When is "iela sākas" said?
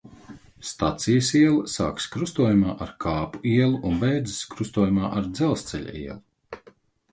1.39-2.07